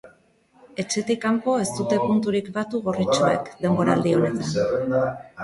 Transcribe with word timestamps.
Etxetik 0.83 1.19
kanpo 1.25 1.57
ez 1.63 1.67
dute 1.81 1.99
punturik 2.05 2.49
batu 2.57 2.81
gorritxoek, 2.89 3.53
denboraldi 3.61 4.17
honetan. 4.19 4.99